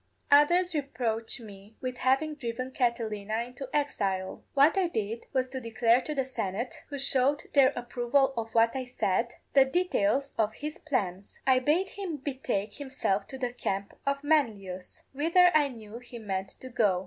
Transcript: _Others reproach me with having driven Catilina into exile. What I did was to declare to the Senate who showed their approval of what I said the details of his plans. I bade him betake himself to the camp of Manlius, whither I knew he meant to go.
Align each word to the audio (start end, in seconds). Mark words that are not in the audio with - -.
_Others 0.31 0.73
reproach 0.73 1.39
me 1.41 1.75
with 1.79 1.99
having 1.99 2.33
driven 2.33 2.71
Catilina 2.71 3.43
into 3.43 3.69
exile. 3.71 4.43
What 4.55 4.75
I 4.75 4.87
did 4.87 5.27
was 5.31 5.47
to 5.49 5.61
declare 5.61 6.01
to 6.01 6.15
the 6.15 6.25
Senate 6.25 6.81
who 6.89 6.97
showed 6.97 7.43
their 7.53 7.71
approval 7.75 8.33
of 8.35 8.51
what 8.55 8.75
I 8.75 8.83
said 8.83 9.35
the 9.53 9.63
details 9.63 10.33
of 10.39 10.55
his 10.55 10.79
plans. 10.79 11.37
I 11.45 11.59
bade 11.59 11.89
him 11.89 12.17
betake 12.17 12.77
himself 12.79 13.27
to 13.27 13.37
the 13.37 13.53
camp 13.53 13.93
of 14.03 14.23
Manlius, 14.23 15.03
whither 15.13 15.51
I 15.53 15.67
knew 15.67 15.99
he 15.99 16.17
meant 16.17 16.49
to 16.61 16.69
go. 16.69 16.99